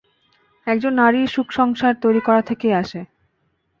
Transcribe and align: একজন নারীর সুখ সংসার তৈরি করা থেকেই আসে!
একজন 0.67 0.93
নারীর 0.93 1.27
সুখ 1.27 1.47
সংসার 1.51 1.93
তৈরি 2.03 2.21
করা 2.21 2.41
থেকেই 2.41 2.73
আসে! 2.81 3.01